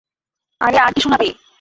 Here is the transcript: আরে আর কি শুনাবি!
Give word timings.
আরে 0.61 0.77
আর 0.85 0.91
কি 0.95 0.99
শুনাবি! 1.01 1.29